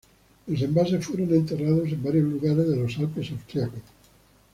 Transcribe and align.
Los 0.47 0.59
envases 0.63 1.05
fueron 1.05 1.31
enterrados 1.31 1.87
en 1.89 2.01
varios 2.01 2.23
lugares 2.27 2.67
de 2.67 2.75
los 2.75 2.97
Alpes 2.97 3.29
austriacos. 3.33 3.81